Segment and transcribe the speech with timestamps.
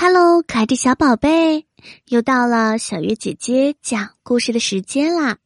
[0.00, 1.66] Hello，可爱的小宝贝，
[2.06, 5.38] 又到了小月姐姐讲故事的时间啦！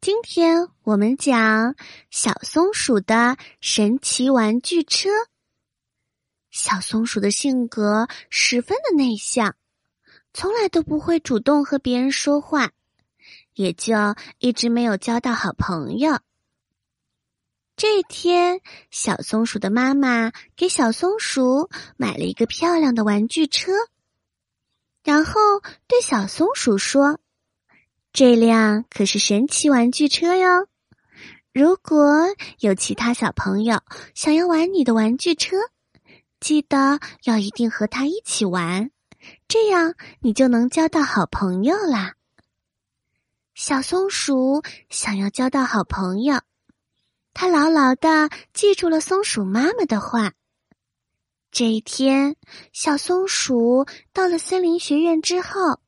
[0.00, 1.76] 今天我们讲
[2.10, 5.08] 小松鼠的神奇玩具车。
[6.50, 9.54] 小松鼠的性格十分的内向，
[10.34, 12.72] 从来都不会主动和别人说话，
[13.54, 13.94] 也就
[14.40, 16.18] 一直没有交到好朋友。
[17.80, 18.60] 这天，
[18.90, 23.72] 小松鼠的妈妈给小松鼠买了一个漂亮的玩具车，
[25.02, 25.32] 然后
[25.88, 27.20] 对小松鼠说
[28.12, 30.66] ：“这辆可是神奇玩具车哟！
[31.54, 32.26] 如果
[32.58, 33.80] 有其他小朋友
[34.14, 35.56] 想要玩你的玩具车，
[36.38, 38.90] 记得要一定和他一起玩，
[39.48, 42.16] 这样你就能交到好朋友啦。”
[43.56, 46.42] 小松鼠想要交到好朋友。
[47.32, 50.32] 他牢牢的记住了松鼠妈妈的话。
[51.50, 52.36] 这一天，
[52.72, 55.80] 小松鼠到了森林学院之后，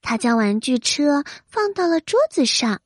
[0.00, 2.80] 他将玩具车放到了桌子上。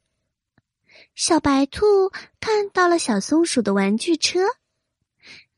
[1.14, 4.41] 小白兔看到了小松鼠的玩具车，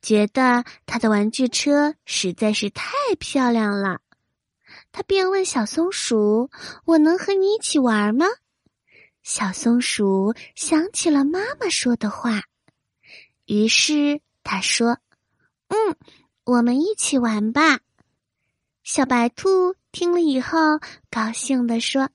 [0.02, 4.00] 觉得他的玩具车实在是太漂亮了，
[4.90, 6.50] 他便问小松鼠
[6.84, 8.26] ：“我能和你一起玩吗？”
[9.24, 12.42] 小松鼠想起了妈妈说的话，
[13.46, 14.98] 于是他说
[15.68, 15.96] ：“嗯，
[16.44, 17.80] 我们一起玩吧。”
[18.84, 20.78] 小白兔听了以后，
[21.10, 22.10] 高兴地说：“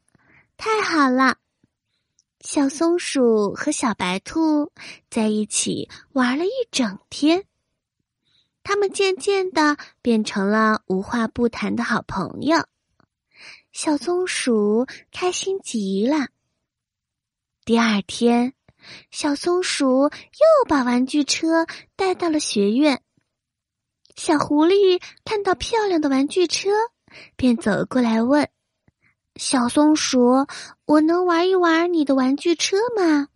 [0.55, 1.37] 太好了！”
[2.41, 4.71] 小松鼠和小白兔
[5.09, 7.43] 在一起玩了一整天，
[8.61, 12.67] 他们渐渐的变成了无话不谈的好朋友。
[13.71, 16.27] 小松鼠开心极了。
[17.69, 18.55] 第二天，
[19.11, 23.03] 小松鼠又把玩具车带到了学院。
[24.15, 26.71] 小狐狸看到漂亮的玩具车，
[27.35, 28.49] 便走过来问
[29.37, 30.47] ：“小松鼠，
[30.85, 33.27] 我能玩一玩你的玩具车吗？”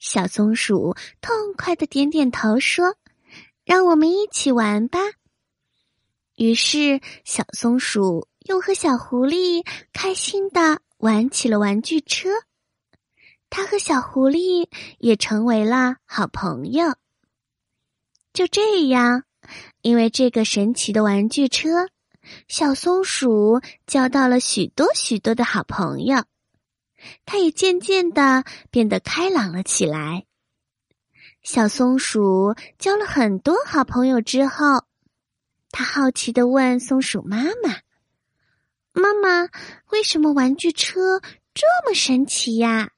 [0.00, 2.96] 小松鼠痛快的点点头，说
[3.66, 5.00] ：“让我们一起玩吧。”
[6.36, 12.30] 于是，小松鼠又和小狐狸开心的玩起了玩具车。
[13.48, 14.68] 他和小狐狸
[14.98, 16.96] 也成为了好朋友。
[18.32, 19.24] 就这样，
[19.82, 21.88] 因为这个神奇的玩具车，
[22.48, 26.24] 小松鼠交到了许多许多的好朋友。
[27.24, 30.26] 它也渐渐的变得开朗了起来。
[31.42, 34.84] 小松鼠交了很多好朋友之后，
[35.70, 37.78] 他好奇的问松鼠妈妈
[38.92, 39.48] ：“妈妈，
[39.90, 41.20] 为什么玩具车
[41.54, 42.90] 这么神奇呀？”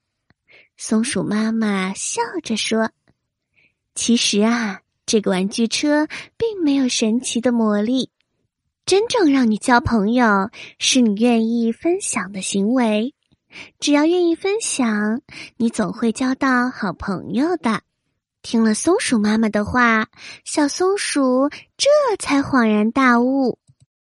[0.80, 2.92] 松鼠妈妈笑着说
[3.96, 6.06] ：“其实啊，这个玩具车
[6.36, 8.10] 并没有神奇的魔力。
[8.86, 13.12] 真正让你交朋友，是你愿意分享的行为。
[13.80, 15.20] 只要愿意分享，
[15.56, 17.82] 你总会交到好朋友的。”
[18.40, 20.06] 听了松鼠妈妈的话，
[20.44, 21.88] 小松鼠这
[22.20, 23.58] 才恍然大悟。